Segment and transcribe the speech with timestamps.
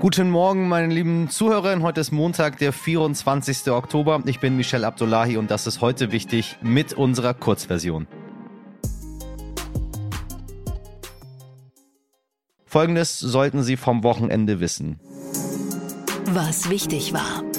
[0.00, 1.84] Guten Morgen, meine lieben Zuhörerinnen.
[1.84, 3.70] Heute ist Montag, der 24.
[3.70, 4.22] Oktober.
[4.24, 8.06] Ich bin Michel Abdullahi und das ist heute wichtig mit unserer Kurzversion.
[12.64, 14.98] Folgendes sollten Sie vom Wochenende wissen.
[16.24, 17.49] Was wichtig war.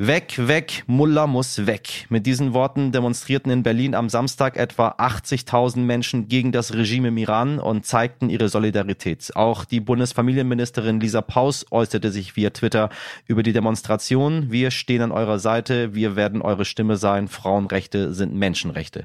[0.00, 2.06] Weg, weg, Mullah muss weg.
[2.08, 7.16] Mit diesen Worten demonstrierten in Berlin am Samstag etwa 80.000 Menschen gegen das Regime im
[7.16, 9.32] Iran und zeigten ihre Solidarität.
[9.34, 12.90] Auch die Bundesfamilienministerin Lisa Paus äußerte sich via Twitter
[13.26, 14.52] über die Demonstration.
[14.52, 17.26] Wir stehen an eurer Seite, wir werden eure Stimme sein.
[17.26, 19.04] Frauenrechte sind Menschenrechte.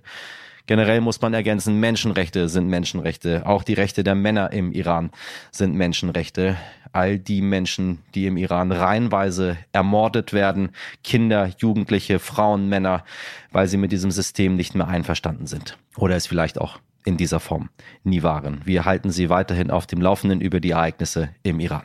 [0.65, 3.45] Generell muss man ergänzen, Menschenrechte sind Menschenrechte.
[3.45, 5.11] Auch die Rechte der Männer im Iran
[5.51, 6.57] sind Menschenrechte.
[6.93, 10.69] All die Menschen, die im Iran reihenweise ermordet werden,
[11.03, 13.03] Kinder, Jugendliche, Frauen, Männer,
[13.51, 15.77] weil sie mit diesem System nicht mehr einverstanden sind.
[15.97, 17.69] Oder es vielleicht auch in dieser Form
[18.03, 18.61] nie waren.
[18.63, 21.83] Wir halten Sie weiterhin auf dem Laufenden über die Ereignisse im Iran.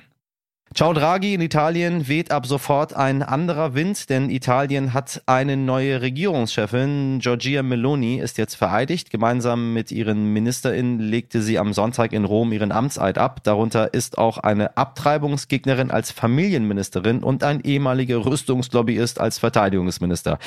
[0.74, 6.02] Ciao Draghi, in Italien weht ab sofort ein anderer Wind, denn Italien hat eine neue
[6.02, 7.20] Regierungschefin.
[7.20, 9.10] Giorgia Meloni ist jetzt vereidigt.
[9.10, 13.42] Gemeinsam mit ihren MinisterInnen legte sie am Sonntag in Rom ihren Amtseid ab.
[13.44, 20.38] Darunter ist auch eine Abtreibungsgegnerin als Familienministerin und ein ehemaliger Rüstungslobbyist als Verteidigungsminister.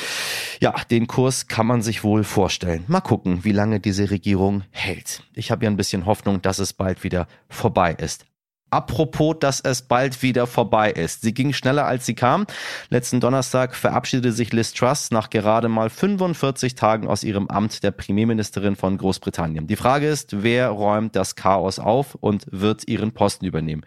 [0.62, 2.86] Ja, den Kurs kann man sich wohl vorstellen.
[2.88, 5.24] Mal gucken, wie lange diese Regierung hält.
[5.34, 8.26] Ich habe ja ein bisschen Hoffnung, dass es bald wieder vorbei ist.
[8.72, 11.22] Apropos, dass es bald wieder vorbei ist.
[11.22, 12.46] Sie ging schneller als sie kam.
[12.90, 17.92] Letzten Donnerstag verabschiedete sich Liz Truss nach gerade mal 45 Tagen aus ihrem Amt der
[17.92, 19.68] Premierministerin von Großbritannien.
[19.68, 23.86] Die Frage ist, wer räumt das Chaos auf und wird ihren Posten übernehmen?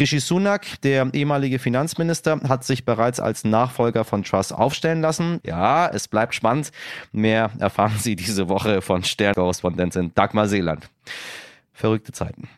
[0.00, 5.40] Rishi Sunak, der ehemalige Finanzminister, hat sich bereits als Nachfolger von Truss aufstellen lassen.
[5.46, 6.72] Ja, es bleibt spannend.
[7.12, 10.90] Mehr erfahren Sie diese Woche von Stern-Korrespondentin Dagmar Seeland.
[11.72, 12.48] Verrückte Zeiten.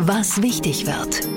[0.00, 1.28] Was wichtig wird.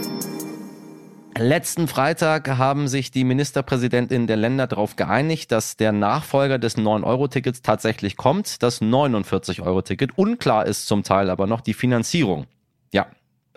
[1.35, 7.63] Letzten Freitag haben sich die Ministerpräsidentinnen der Länder darauf geeinigt, dass der Nachfolger des 9-Euro-Tickets
[7.63, 10.15] tatsächlich kommt, das 49-Euro-Ticket.
[10.15, 12.45] Unklar ist zum Teil aber noch die Finanzierung.
[12.93, 13.07] Ja,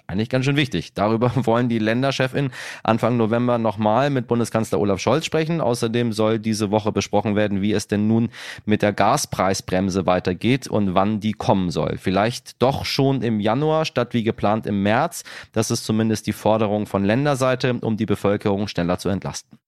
[0.06, 0.94] eigentlich ganz schön wichtig.
[0.94, 2.50] Darüber wollen die Länderchefin
[2.82, 5.60] Anfang November nochmal mit Bundeskanzler Olaf Scholz sprechen.
[5.60, 8.31] Außerdem soll diese Woche besprochen werden, wie es denn nun
[8.65, 11.97] mit der Gaspreisbremse weitergeht und wann die kommen soll.
[11.98, 15.25] Vielleicht doch schon im Januar statt wie geplant im März.
[15.53, 19.59] Das ist zumindest die Forderung von Länderseite, um die Bevölkerung schneller zu entlasten.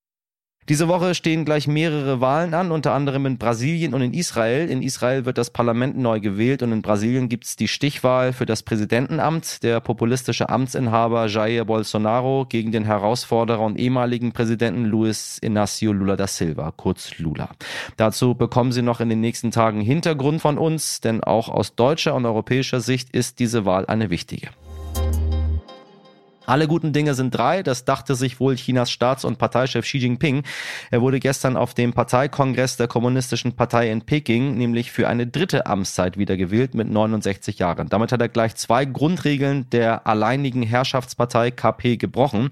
[0.68, 4.68] Diese Woche stehen gleich mehrere Wahlen an, unter anderem in Brasilien und in Israel.
[4.68, 8.46] In Israel wird das Parlament neu gewählt und in Brasilien gibt es die Stichwahl für
[8.46, 9.62] das Präsidentenamt.
[9.62, 16.26] Der populistische Amtsinhaber Jair Bolsonaro gegen den Herausforderer und ehemaligen Präsidenten Luis Inácio Lula da
[16.26, 17.50] Silva, kurz Lula.
[17.96, 22.16] Dazu bekommen Sie noch in den nächsten Tagen Hintergrund von uns, denn auch aus deutscher
[22.16, 24.48] und europäischer Sicht ist diese Wahl eine wichtige.
[26.46, 30.44] Alle guten Dinge sind drei, das dachte sich wohl Chinas Staats- und Parteichef Xi Jinping.
[30.92, 35.66] Er wurde gestern auf dem Parteikongress der Kommunistischen Partei in Peking nämlich für eine dritte
[35.66, 37.88] Amtszeit wiedergewählt mit 69 Jahren.
[37.88, 42.50] Damit hat er gleich zwei Grundregeln der alleinigen Herrschaftspartei KP gebrochen.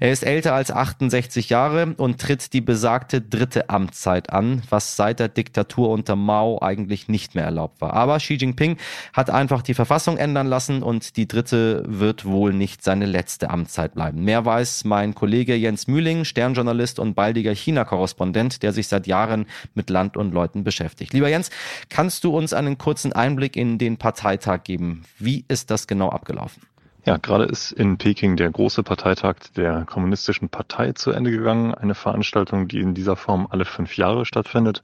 [0.00, 5.20] Er ist älter als 68 Jahre und tritt die besagte dritte Amtszeit an, was seit
[5.20, 7.92] der Diktatur unter Mao eigentlich nicht mehr erlaubt war.
[7.92, 8.78] Aber Xi Jinping
[9.12, 13.50] hat einfach die Verfassung ändern lassen und die dritte wird wohl nicht seine letzte letzte
[13.50, 14.22] Amtszeit bleiben.
[14.22, 19.90] Mehr weiß mein Kollege Jens Mühling, Sternjournalist und baldiger China-Korrespondent, der sich seit Jahren mit
[19.90, 21.12] Land und Leuten beschäftigt.
[21.12, 21.50] Lieber Jens,
[21.88, 25.02] kannst du uns einen kurzen Einblick in den Parteitag geben?
[25.18, 26.62] Wie ist das genau abgelaufen?
[27.06, 31.74] Ja, gerade ist in Peking der große Parteitag der Kommunistischen Partei zu Ende gegangen.
[31.74, 34.80] Eine Veranstaltung, die in dieser Form alle fünf Jahre stattfindet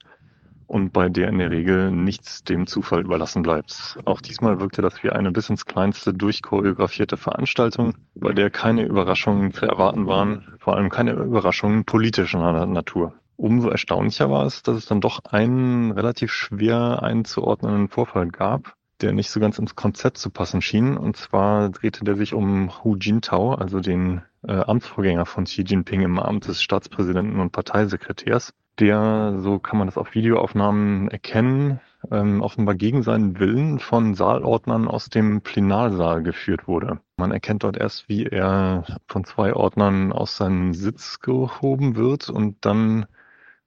[0.71, 3.99] und bei der in der Regel nichts dem Zufall überlassen bleibt.
[4.05, 9.51] Auch diesmal wirkte das wie eine bis ins Kleinste durchchoreografierte Veranstaltung, bei der keine Überraschungen
[9.51, 13.13] zu erwarten waren, vor allem keine Überraschungen politischer Natur.
[13.35, 19.11] Umso erstaunlicher war es, dass es dann doch einen relativ schwer einzuordnenden Vorfall gab, der
[19.11, 20.95] nicht so ganz ins Konzept zu passen schien.
[20.95, 26.01] Und zwar drehte der sich um Hu Jintao, also den äh, Amtsvorgänger von Xi Jinping
[26.01, 31.79] im Amt des Staatspräsidenten und Parteisekretärs, der, so kann man das auf Videoaufnahmen erkennen,
[32.09, 36.99] ähm, offenbar gegen seinen Willen von Saalordnern aus dem Plenarsaal geführt wurde.
[37.17, 42.65] Man erkennt dort erst, wie er von zwei Ordnern aus seinem Sitz gehoben wird und
[42.65, 43.05] dann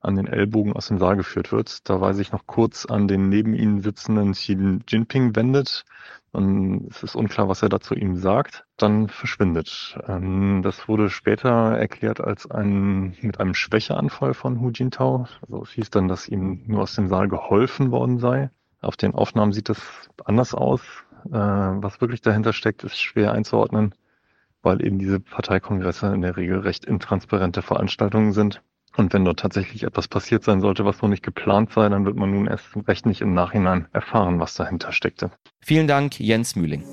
[0.04, 1.88] an den Ellbogen aus dem Saal geführt wird.
[1.88, 5.84] Dabei sich noch kurz an den neben ihnen sitzenden Xi Jinping wendet,
[6.32, 9.96] und es ist unklar, was er dazu ihm sagt, dann verschwindet.
[10.08, 11.48] Ähm, das wurde später
[11.78, 15.28] erklärt als ein, mit einem Schwächeanfall von Hu Jintao.
[15.42, 18.50] Also es hieß dann, dass ihm nur aus dem Saal geholfen worden sei.
[18.80, 19.80] Auf den Aufnahmen sieht das
[20.24, 20.82] anders aus.
[21.26, 23.94] Äh, was wirklich dahinter steckt, ist schwer einzuordnen.
[24.62, 28.62] weil eben diese Parteikongresse in der Regel recht intransparente Veranstaltungen sind.
[28.96, 32.16] Und wenn dort tatsächlich etwas passiert sein sollte, was noch nicht geplant sei, dann wird
[32.16, 35.30] man nun erst recht nicht im Nachhinein erfahren, was dahinter steckte.
[35.60, 36.84] Vielen Dank, Jens Mühling.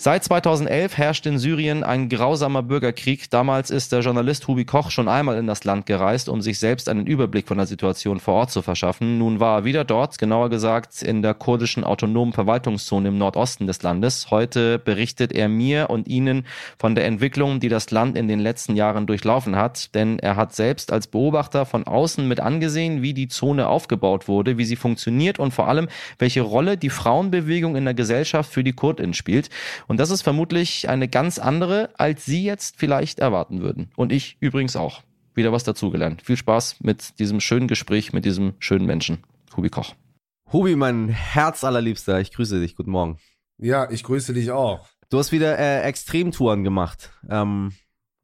[0.00, 3.30] Seit 2011 herrscht in Syrien ein grausamer Bürgerkrieg.
[3.30, 6.88] Damals ist der Journalist Hubi Koch schon einmal in das Land gereist, um sich selbst
[6.88, 9.18] einen Überblick von der Situation vor Ort zu verschaffen.
[9.18, 13.82] Nun war er wieder dort, genauer gesagt in der kurdischen autonomen Verwaltungszone im Nordosten des
[13.82, 14.30] Landes.
[14.30, 16.46] Heute berichtet er mir und Ihnen
[16.78, 19.96] von der Entwicklung, die das Land in den letzten Jahren durchlaufen hat.
[19.96, 24.58] Denn er hat selbst als Beobachter von außen mit angesehen, wie die Zone aufgebaut wurde,
[24.58, 25.88] wie sie funktioniert und vor allem,
[26.20, 29.50] welche Rolle die Frauenbewegung in der Gesellschaft für die Kurdinnen spielt.
[29.88, 33.90] Und das ist vermutlich eine ganz andere, als Sie jetzt vielleicht erwarten würden.
[33.96, 35.02] Und ich übrigens auch.
[35.34, 36.20] Wieder was dazugelernt.
[36.22, 39.24] Viel Spaß mit diesem schönen Gespräch mit diesem schönen Menschen.
[39.56, 39.94] Hubi Koch.
[40.52, 42.76] Hubi, mein Herz allerliebster, ich grüße dich.
[42.76, 43.18] Guten Morgen.
[43.56, 44.88] Ja, ich grüße dich auch.
[45.10, 47.10] Du hast wieder äh, Extremtouren gemacht.
[47.30, 47.72] Ähm,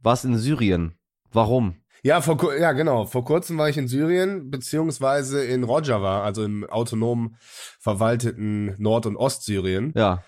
[0.00, 0.99] warst in Syrien.
[1.32, 1.76] Warum?
[2.02, 3.06] Ja, vor, ja, genau.
[3.06, 7.37] Vor kurzem war ich in Syrien, beziehungsweise in Rojava, also im autonom
[7.81, 9.94] verwalteten Nord- und Ostsyrien.
[9.96, 10.22] Ja.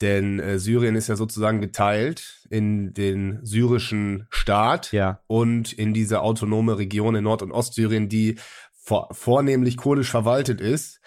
[0.00, 5.20] Denn äh, Syrien ist ja sozusagen geteilt in den syrischen Staat ja.
[5.26, 8.36] und in diese autonome Region in Nord- und Ostsyrien, die
[8.72, 11.00] vor, vornehmlich kurdisch verwaltet ist.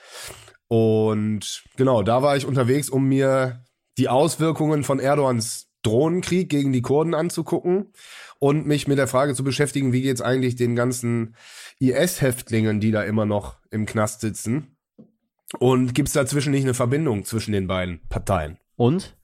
[0.68, 3.64] Und genau, da war ich unterwegs, um mir
[3.98, 7.92] die Auswirkungen von Erdogans Drohnenkrieg gegen die Kurden anzugucken
[8.40, 11.36] und mich mit der Frage zu beschäftigen, wie geht's eigentlich den ganzen
[11.80, 14.76] IS-Häftlingen, die da immer noch im Knast sitzen?
[15.60, 18.58] Und gibt's dazwischen nicht eine Verbindung zwischen den beiden Parteien?
[18.82, 19.16] Und?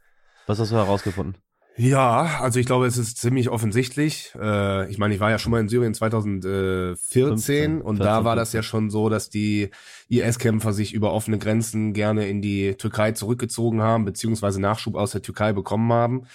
[0.45, 1.41] Was hast du herausgefunden?
[1.77, 4.31] Ja, also ich glaube, es ist ziemlich offensichtlich.
[4.39, 8.23] Äh, ich meine, ich war ja schon mal in Syrien 2014 15, und 14, da
[8.23, 9.71] war das ja schon so, dass die
[10.09, 15.23] IS-Kämpfer sich über offene Grenzen gerne in die Türkei zurückgezogen haben, beziehungsweise Nachschub aus der
[15.23, 16.27] Türkei bekommen haben.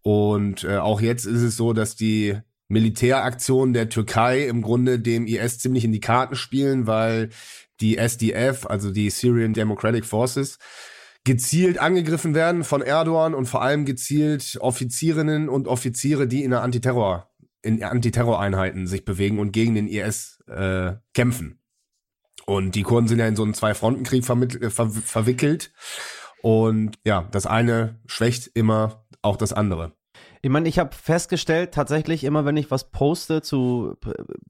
[0.00, 2.38] Und äh, auch jetzt ist es so, dass die
[2.68, 7.28] Militäraktionen der Türkei im Grunde dem IS ziemlich in die Karten spielen, weil
[7.82, 10.58] die SDF, also die Syrian Democratic Forces,
[11.24, 16.62] gezielt angegriffen werden von Erdogan und vor allem gezielt Offizierinnen und Offiziere, die in der
[16.62, 17.30] Antiterror,
[17.62, 21.60] in Antiterroreinheiten sich bewegen und gegen den IS äh, kämpfen.
[22.44, 24.36] Und die Kurden sind ja in so einen Zwei-Fronten-Krieg ver
[24.70, 25.72] ver verwickelt.
[26.42, 29.92] Und ja, das eine schwächt immer auch das andere.
[30.42, 33.96] Ich meine, ich habe festgestellt, tatsächlich immer, wenn ich was poste zu,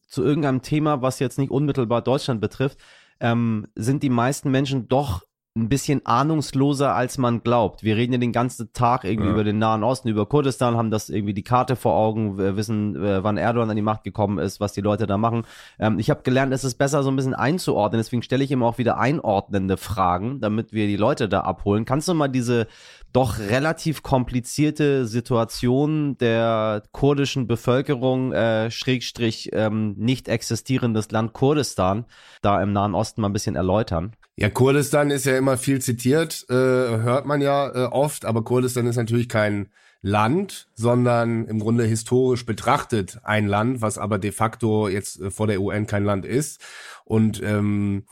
[0.07, 2.79] zu irgendeinem Thema, was jetzt nicht unmittelbar Deutschland betrifft,
[3.21, 5.23] ähm, sind die meisten Menschen doch
[5.55, 7.83] ein bisschen ahnungsloser, als man glaubt.
[7.83, 9.33] Wir reden ja den ganzen Tag irgendwie ja.
[9.33, 13.37] über den Nahen Osten, über Kurdistan, haben das irgendwie die Karte vor Augen, wissen, wann
[13.37, 15.45] Erdogan an die Macht gekommen ist, was die Leute da machen.
[15.79, 17.99] Ähm, ich habe gelernt, es ist besser, so ein bisschen einzuordnen.
[17.99, 21.85] Deswegen stelle ich immer auch wieder einordnende Fragen, damit wir die Leute da abholen.
[21.85, 22.67] Kannst du mal diese
[23.13, 32.07] doch relativ komplizierte Situation der kurdischen Bevölkerung, äh, Schrägstrich ähm, nicht existierendes Land Kurdistan,
[32.41, 34.13] da im Nahen Osten mal ein bisschen erläutern?
[34.43, 38.89] Ja, Kurdistan ist ja immer viel zitiert, äh, hört man ja äh, oft, aber Kurdistan
[38.89, 39.69] ist natürlich kein
[40.01, 45.47] Land, sondern im Grunde historisch betrachtet ein Land, was aber de facto jetzt äh, vor
[45.47, 46.61] der UN kein Land ist.
[47.05, 48.07] Und ähm,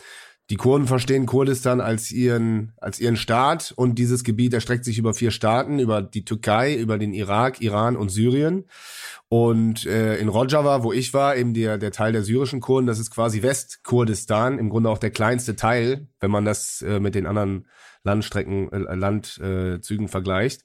[0.50, 5.15] die Kurden verstehen Kurdistan als ihren, als ihren Staat und dieses Gebiet erstreckt sich über
[5.15, 8.65] vier Staaten, über die Türkei, über den Irak, Iran und Syrien.
[9.29, 12.98] Und äh, in Rojava, wo ich war, eben der, der Teil der syrischen Kurden, das
[12.98, 17.27] ist quasi Westkurdistan, im Grunde auch der kleinste Teil, wenn man das äh, mit den
[17.27, 17.69] anderen
[18.03, 20.65] Landstrecken, äh, Landzügen äh, vergleicht.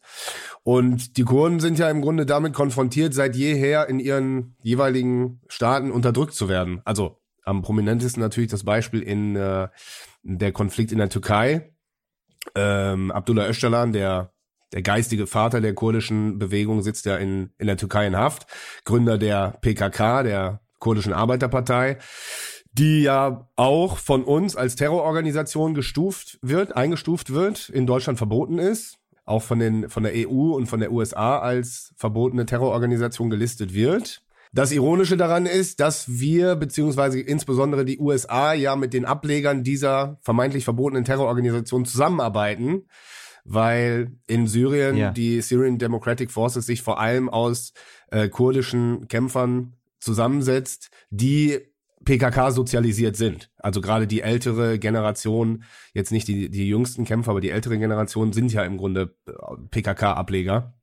[0.64, 5.92] Und die Kurden sind ja im Grunde damit konfrontiert, seit jeher in ihren jeweiligen Staaten
[5.92, 6.82] unterdrückt zu werden.
[6.86, 9.70] Also am prominentesten natürlich das Beispiel in äh,
[10.24, 11.72] der Konflikt in der Türkei.
[12.56, 14.32] Ähm, Abdullah Öcalan, der
[14.74, 18.48] der geistige Vater der kurdischen Bewegung, sitzt ja in, in der Türkei in Haft,
[18.84, 21.98] Gründer der PKK, der kurdischen Arbeiterpartei,
[22.74, 28.98] die ja auch von uns als Terrororganisation gestuft wird, eingestuft wird, in Deutschland verboten ist,
[29.24, 34.24] auch von den von der EU und von der USA als verbotene Terrororganisation gelistet wird.
[34.56, 40.18] Das Ironische daran ist, dass wir, beziehungsweise insbesondere die USA, ja mit den Ablegern dieser
[40.22, 42.86] vermeintlich verbotenen Terrororganisation zusammenarbeiten,
[43.44, 45.12] weil in Syrien ja.
[45.12, 47.74] die Syrian Democratic Forces sich vor allem aus
[48.12, 51.60] äh, kurdischen Kämpfern zusammensetzt, die
[52.06, 53.52] PKK sozialisiert sind.
[53.58, 58.32] Also gerade die ältere Generation, jetzt nicht die, die jüngsten Kämpfer, aber die ältere Generation
[58.32, 59.32] sind ja im Grunde äh,
[59.70, 60.75] PKK-Ableger.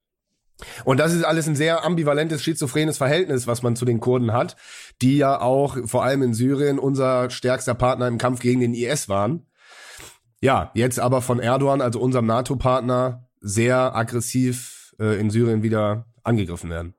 [0.85, 4.57] Und das ist alles ein sehr ambivalentes, schizophrenes Verhältnis, was man zu den Kurden hat,
[5.01, 9.09] die ja auch vor allem in Syrien unser stärkster Partner im Kampf gegen den IS
[9.09, 9.47] waren.
[10.41, 16.71] Ja, jetzt aber von Erdogan, also unserem NATO-Partner, sehr aggressiv äh, in Syrien wieder angegriffen
[16.71, 16.95] werden.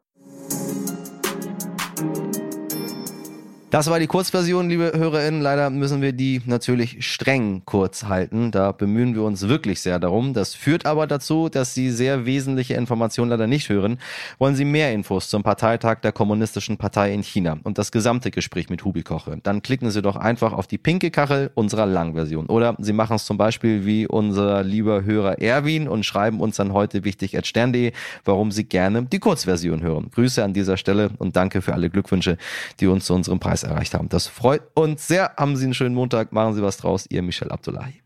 [3.73, 5.41] Das war die Kurzversion, liebe HörerInnen.
[5.41, 8.51] Leider müssen wir die natürlich streng kurz halten.
[8.51, 10.35] Da bemühen wir uns wirklich sehr darum.
[10.35, 13.97] Das führt aber dazu, dass Sie sehr wesentliche Informationen leider nicht hören.
[14.37, 18.69] Wollen Sie mehr Infos zum Parteitag der Kommunistischen Partei in China und das gesamte Gespräch
[18.69, 19.39] mit Hubi Koche?
[19.41, 22.45] Dann klicken Sie doch einfach auf die pinke Kachel unserer Langversion.
[22.45, 26.73] Oder Sie machen es zum Beispiel wie unser lieber Hörer Erwin und schreiben uns dann
[26.73, 27.91] heute wichtig at stern.de,
[28.23, 30.11] warum Sie gerne die Kurzversion hören.
[30.11, 32.37] Grüße an dieser Stelle und danke für alle Glückwünsche,
[32.79, 34.09] die uns zu unserem Preis erreicht haben.
[34.09, 35.33] Das freut uns sehr.
[35.37, 36.31] Haben Sie einen schönen Montag.
[36.31, 37.05] Machen Sie was draus.
[37.09, 38.02] Ihr Michel Abdullahi.